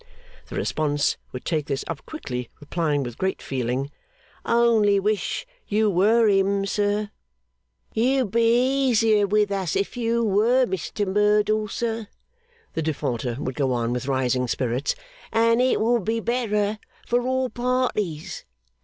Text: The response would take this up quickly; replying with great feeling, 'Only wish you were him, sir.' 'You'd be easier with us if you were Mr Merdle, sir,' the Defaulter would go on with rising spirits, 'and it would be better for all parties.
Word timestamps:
The 0.47 0.55
response 0.55 1.17
would 1.31 1.45
take 1.45 1.67
this 1.67 1.83
up 1.87 2.07
quickly; 2.07 2.49
replying 2.59 3.03
with 3.03 3.19
great 3.19 3.39
feeling, 3.39 3.91
'Only 4.43 4.99
wish 4.99 5.45
you 5.67 5.91
were 5.91 6.27
him, 6.27 6.65
sir.' 6.65 7.11
'You'd 7.93 8.31
be 8.31 8.87
easier 8.87 9.27
with 9.27 9.51
us 9.51 9.75
if 9.75 9.95
you 9.95 10.23
were 10.23 10.65
Mr 10.65 11.05
Merdle, 11.05 11.67
sir,' 11.67 12.07
the 12.73 12.81
Defaulter 12.81 13.37
would 13.39 13.53
go 13.53 13.71
on 13.73 13.93
with 13.93 14.07
rising 14.07 14.47
spirits, 14.47 14.95
'and 15.31 15.61
it 15.61 15.79
would 15.79 16.03
be 16.03 16.19
better 16.19 16.79
for 17.05 17.21
all 17.21 17.51
parties. 17.51 18.43